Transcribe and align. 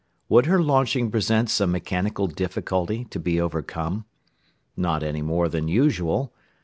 Would 0.29 0.47
her 0.47 0.59
launching 0.59 1.11
present 1.11 1.47
some 1.51 1.71
mechanical 1.71 2.25
difficulty 2.25 3.05
to 3.11 3.19
be 3.19 3.39
overcome? 3.39 4.05
Not 4.75 5.03
any 5.03 5.21
more 5.21 5.47
than 5.47 5.67
usual. 5.67 6.33